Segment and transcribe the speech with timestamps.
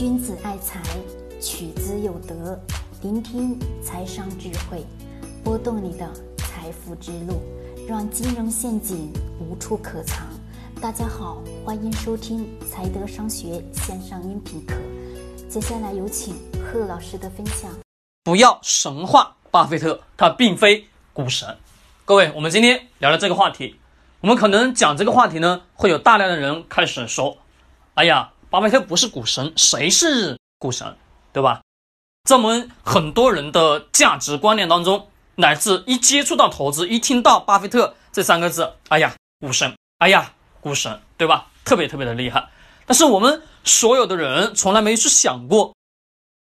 [0.00, 0.80] 君子爱财，
[1.42, 2.58] 取之有德。
[3.02, 4.82] 聆听财商智慧，
[5.44, 7.42] 拨动你的财富之路，
[7.86, 10.26] 让金融陷阱无处可藏。
[10.80, 14.74] 大家好，欢迎收听财德商学线上音频课。
[15.50, 17.70] 接下来有请贺老师的分享。
[18.24, 21.58] 不要神话巴菲特，他并非股神。
[22.06, 23.76] 各位，我们今天聊的这个话题，
[24.22, 27.36] 我们可能讲这个话题呢，会有大量的人开始说
[27.92, 30.96] ：“哎呀。”巴菲特不是股神，谁是股神，
[31.32, 31.62] 对吧？
[32.24, 41.46] 在我们很多人的价值观念当中，乃至一接触到投资，一听到巴菲特这三个字，哎呀，股神，哎呀，股神，对吧？
[41.64, 42.48] 特别特别的厉害。
[42.86, 45.76] 但是我们所有的人从来没去想过，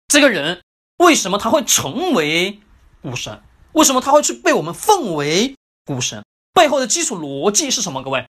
[0.08, 0.62] 这个人
[1.00, 2.62] 为什么他会成为
[3.02, 3.42] 股神？
[3.74, 6.24] 为什么他会去被我们奉为股神？
[6.54, 8.02] 背后的基础逻辑是什么？
[8.02, 8.26] 各位，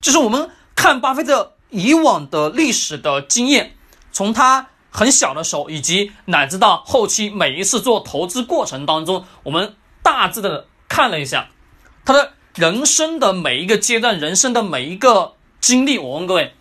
[0.00, 1.56] 就是我们看巴菲特。
[1.70, 3.76] 以往的历史的经验，
[4.10, 11.48] 从他很小的时候，以及乃至到后期每一次做投资过程当中，我们大致的看了一下
[12.04, 15.98] 他的人生的每一个阶段，人生的每一个经历。
[15.98, 16.54] 我问各位，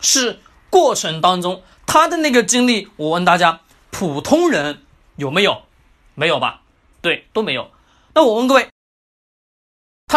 [0.00, 2.88] 是过程当中他的那个经历？
[2.96, 3.60] 我问大家，
[3.90, 4.82] 普通人
[5.16, 5.62] 有没有？
[6.14, 6.62] 没有吧？
[7.00, 7.70] 对，都没有。
[8.14, 8.71] 那我问各位。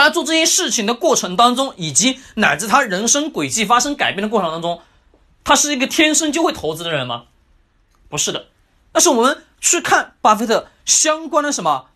[0.04, 4.82] 他做这些事情的过程当中，以及乃至他人生轨迹发生改变的过程当中，
[5.44, 7.24] 他是一个天生就会投资的人吗？
[8.10, 8.48] 不是的。
[8.92, 11.88] 但是我们去看巴菲特相关的什么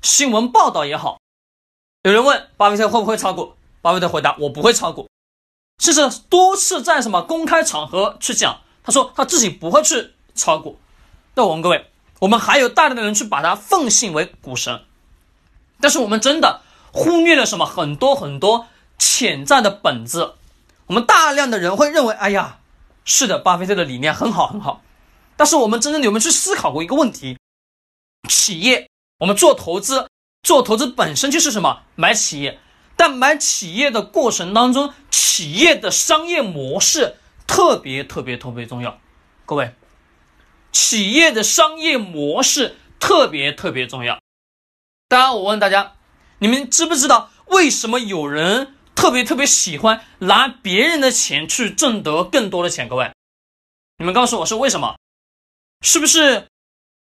[0.00, 1.18] 新闻报道也好，
[2.04, 5.08] 有人问巴菲特会不会炒股，巴菲特回答我不会炒股，
[5.78, 10.78] 甚至多次在什么公开场合去讲，他说他自己不会去炒股。
[11.34, 14.84] 那我问各位，我们还有大量的人去把他奉信为股神，
[15.82, 16.62] 但是我们真的。
[16.92, 17.64] 忽略了什么？
[17.64, 20.34] 很多很多潜在的本质。
[20.86, 22.58] 我们大量的人会认为，哎呀，
[23.04, 24.82] 是的，巴菲特的理念很好很好。
[25.36, 27.38] 但是我们真正有没有去思考过一个问题？
[28.28, 30.08] 企业，我们做投资，
[30.42, 31.82] 做投资本身就是什么？
[31.94, 32.60] 买企业。
[32.94, 37.16] 但买企业的过程当中，企业的商业模式
[37.46, 39.00] 特别特别特别重要。
[39.46, 39.74] 各位，
[40.70, 44.20] 企业的商业模式特别特别重要。
[45.08, 45.94] 当然，我问大家。
[46.42, 52.88] 你们知不知道为什么有人特别特别喜欢拿别人的钱去挣得更多的钱？
[52.88, 53.12] 各位，
[53.98, 54.96] 你们告诉我是为什么？
[55.82, 56.48] 是不是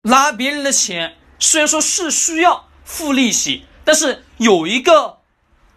[0.05, 5.19] 拿别人的钱虽然说是需要付利息，但是有一个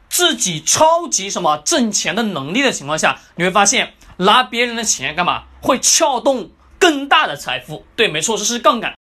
[0.08, 7.86] 自己超级什么挣钱的能力的情况下，你会发现拿别人的钱干嘛会撬动更大的财富？
[7.98, 8.96] 对，没错，这是杠杆。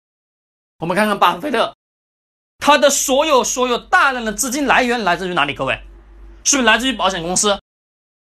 [0.78, 1.75] 我们看看巴菲特。
[2.58, 5.54] 他的所有所有大量的资金来源来自于哪里？
[5.54, 5.80] 各位，
[6.44, 7.60] 是不是来自于保险公司？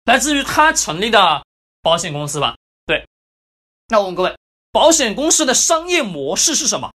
[0.06, 1.44] 来自于他成立的
[1.82, 2.56] 保险公司吧？
[2.86, 3.08] 对。
[3.88, 4.36] 那我问各位，
[4.72, 6.92] 保险公司的商业模式是什么？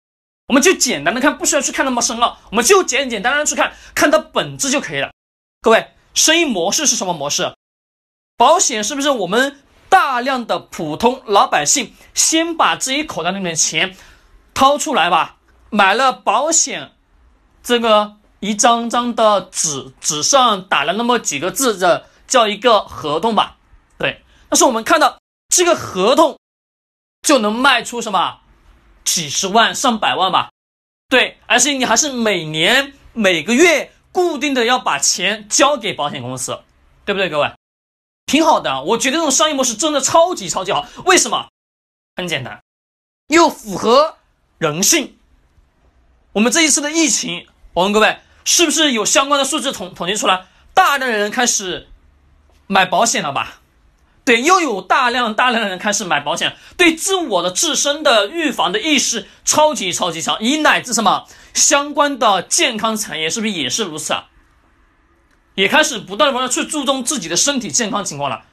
[0.48, 5.12] 我们就简单的看，不需要去看那么深了，我们就简简单单去看，看它本质就可以了。
[5.62, 7.54] 各位，生意模式是什么模式？
[8.38, 13.96] 保险是不是我们大量的普通老百姓先把自己口袋里面的钱
[14.54, 15.38] 掏出来吧，
[15.70, 16.93] 买了保险？
[17.64, 23.58] 这个一张张的纸，纸上打了那么几个字的，叫一个合同吧。
[23.98, 26.38] 对，但是我们看到这个合同
[27.22, 28.42] 就能卖出什么
[29.06, 30.52] 几十万、上百万吧？
[31.08, 36.60] 对，而且你还是每年每个月固定的要把钱交给保险公司，
[37.06, 37.50] 对不对，各位？
[38.26, 40.86] 挺好的，我觉得这种商业模式真的超级超级好。
[41.06, 41.48] 为什么？
[42.18, 42.62] 很简单，
[43.28, 44.18] 又符合
[44.58, 45.18] 人性。
[46.34, 47.48] 我们这一次的疫情。
[47.74, 50.46] 我问各位，是不是有相关的数字统统计出来？
[50.76, 51.88] 大量的人开始
[52.68, 53.62] 买保险了吧？
[54.24, 64.26] 对，又有大量大量的人开始买保险，对自我的自身的预防的意识超级超级强，以乃至什么相关的健康产业，是不是也是如此啊？
[65.56, 68.44] 也开始不断的去注重自己的身体健康情况了。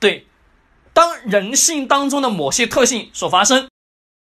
[0.00, 0.26] 对，
[0.92, 3.68] 当人性当中的某些特性所发生，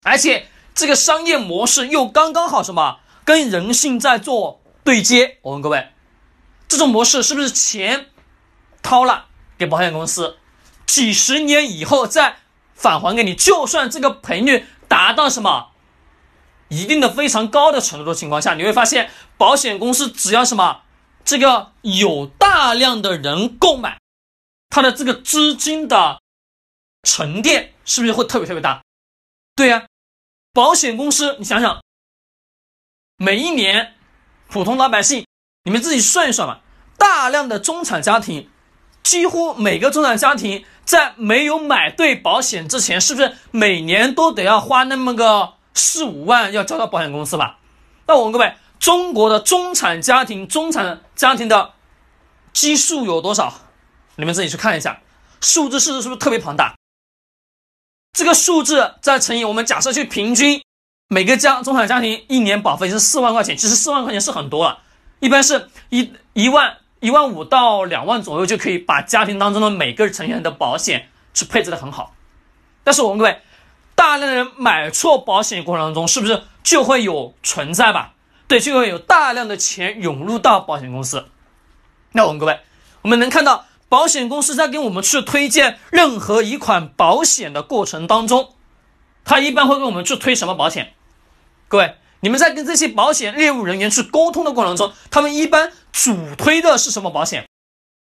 [0.04, 3.00] 而且这个商业模式又刚刚好什么？
[3.30, 5.90] 跟人性在做对接，我问各位，
[6.68, 8.08] 这种模式是不是钱
[8.82, 10.40] 掏了给保险公司，
[10.88, 12.38] 几十年以后再
[12.74, 13.36] 返还给你？
[13.36, 15.74] 就算这个赔率达到什么
[16.70, 20.82] 一定的非常高的程度的情况下，你会发现保险公司只要什么
[21.24, 24.00] 这个有大量的人购买，
[24.72, 26.20] 它的这个资金的
[27.04, 28.82] 沉淀是不是会特别特别大？
[29.56, 29.86] 对呀，
[30.52, 31.80] 保险公司，你想想。
[33.22, 33.96] 每一年，
[34.48, 35.26] 普通老百姓，
[35.66, 36.62] 你们自己算一算吧。
[36.98, 38.50] 大量的中产家庭，
[39.04, 47.60] 几乎每个中产家庭在没有买对保险之前，是不是每年都得要花那么个四五万要交到保险公司吧？
[48.08, 51.74] 那我问各位，中国的中产家庭，中产家庭的
[52.54, 53.54] 基数有多少？
[54.16, 55.02] 你们自己去看一下，
[55.42, 56.74] 数字是是不是特别庞大？
[58.14, 60.64] 这个数字再乘以我们假设去平均，
[61.12, 64.84] 每个家中产家庭一年保费是四万块钱，其实四万块钱是很多了，
[65.20, 72.14] 一般是一一万一万五到两万左右就可以把家庭当中的每个成员的保险去配置的很好。
[72.84, 73.42] 但是我问各位，
[73.96, 78.14] 大量的人买错保险过程当中，是不是就会有存在吧？
[78.48, 81.26] 对，就会有大量的钱涌入到保险公司。
[82.12, 82.60] 那我问各位，
[83.02, 83.66] 我们能看到。
[83.90, 88.54] 保险公司在给我们去推荐任何一款保险的过程当中，
[89.26, 90.94] 他一般会给我们去推什么保险？
[91.70, 97.46] 各位，你们在跟这些保险业务人员去沟通的过程中，他们一般主推的是什么保险？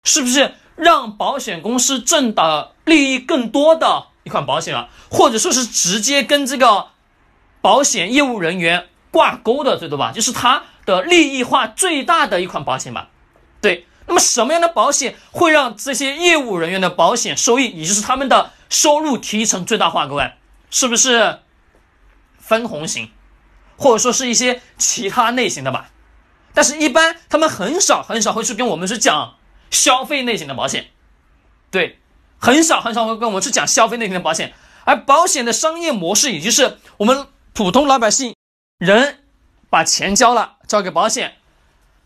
[0.04, 4.90] 是不是让保险公司挣的利益更多的一款保险啊？
[5.12, 6.88] 或者说是直接跟这个
[7.62, 10.12] 保险业务人员挂钩的，对吧？
[10.12, 13.10] 就是它的利益化最大的一款保险吧？
[13.62, 13.86] 对。
[14.08, 20.08] 那么什么样的保险会让这些业务人员的保险收益，也就是他们的收入提成最大化？
[20.08, 20.34] 各位，
[20.72, 21.40] 是不是
[22.40, 23.12] 分红型，
[23.82, 25.90] 或者说是一些其他类型的吧？
[26.54, 29.36] 但是，一般他们很少很少会去跟我们去讲
[29.72, 30.88] 消费类型的保险，
[31.72, 31.98] 对，
[32.38, 34.54] 很少很少会跟我们去讲消费类型的保险。
[34.84, 38.36] 而保险的商业模式，也就是我们普通老百姓
[38.78, 39.20] 人
[39.70, 41.36] 把钱交了，交给保险。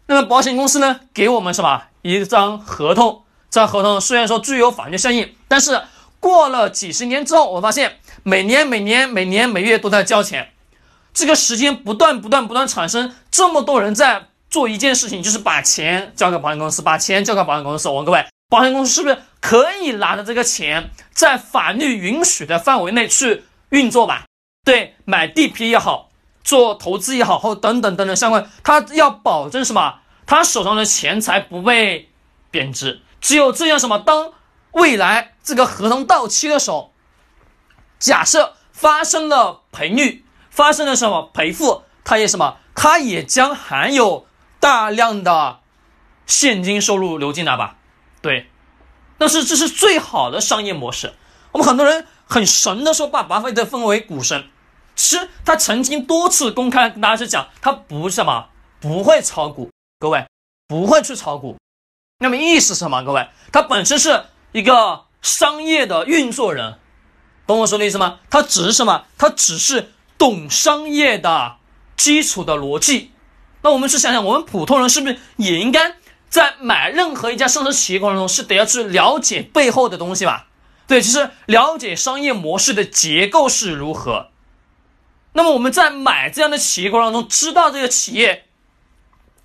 [0.08, 3.24] 那么保险公司呢，给我们什么一张合同？
[3.50, 5.82] 这张合同虽然说具有法律效应，但是
[6.20, 10.52] 过了几十年之后，我发现每年、每年、每年、每月都在交钱，
[11.16, 17.90] 这个时间不断、不断、不断产生这么多人在做一件事情，就是把钱交给保险公司，把钱交给保险公司。
[17.90, 24.26] 我问各位，保险公司是不是可以拿着这个钱，在法律允许的范围内去运作吧？
[24.64, 26.12] 对，买地皮也好。
[26.44, 30.02] 做投资也好，或等等等等相关，他要保证什么？
[30.28, 32.10] 他手上的钱财不被
[32.52, 33.02] 贬值。
[33.22, 33.98] 只有这样什么？
[33.98, 34.34] 当
[34.74, 36.94] 未来这个合同到期的时候，
[37.98, 40.25] 假设发生了赔率，
[40.56, 42.56] 发生了什么赔付，他也什么？
[42.74, 44.26] 他也将含有
[44.62, 45.60] 大量的
[46.26, 47.76] 现金收入流进来吧？
[48.22, 48.50] 对，
[49.18, 51.14] 但是这是最好的商业模式。
[51.52, 54.46] 我们很多人很神的说，把巴菲特分为股神。
[54.96, 58.48] 其实他曾经多次公开跟大家去讲，他不是什么
[58.80, 59.70] 不会炒股，
[60.00, 60.26] 各位
[60.70, 61.58] 不会去炒股。
[62.20, 63.04] 那么意思是什么？
[63.04, 66.80] 各位，他本身是一个商业的运作人，
[67.46, 68.20] 懂我说的意思吗？
[68.30, 69.04] 他只是什么？
[69.18, 71.58] 他只是懂商业的
[71.98, 73.12] 基础的逻辑。
[73.62, 75.96] 那我们去想想，我们普通人是不是也应该
[76.30, 80.48] 在买任何一家上市企业过程中，是得要去了解背后的东西吧？
[80.88, 84.30] 对，其实了解商业模式的结构是如何。
[85.34, 88.46] 那么我们在买这样的企业过程当中，知道这个企业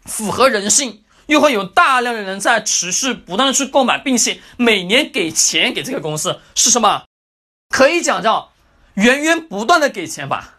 [0.05, 7.05] 符合人性，又会有大量的人在持续不断的去购买，并且每年给钱给这个公司，是什么？
[7.71, 8.53] 可以讲叫
[8.95, 10.59] 源源不断的给钱吧？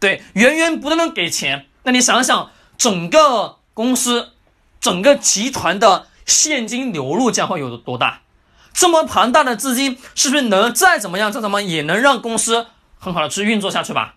[0.00, 1.66] 对，源源不断的给钱。
[1.84, 4.30] 那你想想，整个公司、
[4.80, 8.22] 整个集团的现金流入将会有多大？
[8.72, 12.68] 这么庞大的资金，是不是能再怎么样再怎么也能让公司
[12.98, 14.14] 很好的去运作下去吧？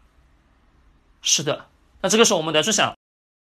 [1.22, 1.66] 是的，
[2.02, 2.96] 那这个时候我们得去想，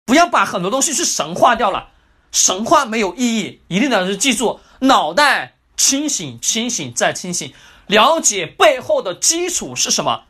[0.04, 1.88] 不要把很多东西去神化掉了，
[2.32, 7.52] 神话没有意义，一定得是记住，脑袋清醒，清醒再清醒，
[7.86, 10.24] 了解背后的基础是什么，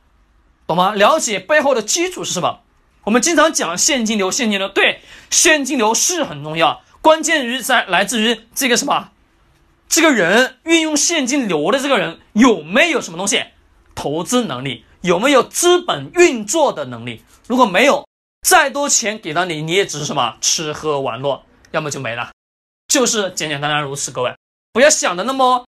[0.68, 0.94] 懂吗？
[0.94, 2.60] 了解背后的基础是什么？
[3.04, 9.10] 我们经常讲现金流，现金流对，现金流是很重要，关键于在来自于这个什么，
[9.88, 13.42] 这个人运用现金流的这个人有没有什么东西，
[13.96, 14.84] 投资能力。
[15.00, 17.22] 有没有资本运作的能力？
[17.46, 18.04] 如果没有，
[18.42, 22.32] 再多钱给到你，你也只是什么吃喝玩乐，要么就没了，
[22.88, 24.10] 就是简简单单如此。
[24.10, 24.34] 各位，
[24.72, 25.64] 不要想的那么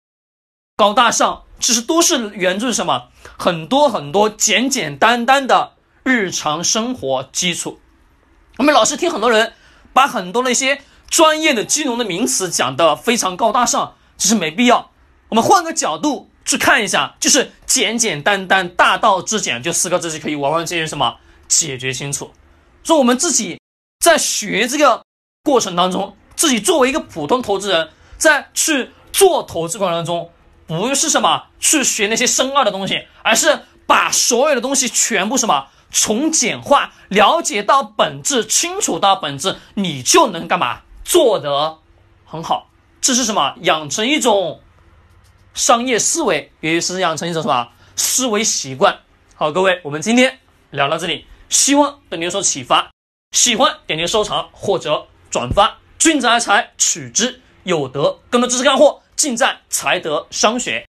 [0.79, 3.09] 高大上，其实都是源自什么？
[3.37, 5.73] 很多很多简简单单的
[6.05, 7.81] 日常生活基础。
[8.59, 9.55] 我们老是听很多人
[9.93, 10.81] 把很多的一些
[11.11, 14.93] 专业的金融的名词讲的非常高大上，其实没必要。
[15.31, 16.31] 我们换个角度。
[16.45, 22.33] 去看一下，就是简简单单、大道至简，就四个字就可以完完全全什么解决清楚。
[22.83, 23.61] 说我们自己
[24.03, 25.03] 在学这个
[25.45, 30.31] 过程当中，自己作为一个普通投资人，在去做投资过程当中，
[30.69, 41.79] 不是什么去学那些深奥的东西，而是把所有的东西全部什么从简化，了解到本质，清楚到本质，你就能干嘛做得
[42.27, 42.69] 很好。
[43.01, 43.55] 这是什么？
[43.63, 44.61] 养成一种
[45.55, 48.99] 商业思维，也是养成一种什么思维习惯。
[49.35, 50.39] 好，各位，我们今天
[50.71, 52.91] 聊到这里，希望对您有所启发。
[53.33, 55.79] 喜欢点击收藏或者转发。
[55.99, 58.19] 君子爱财，取之有德。
[58.31, 60.88] 更多知识干货近战才得商学。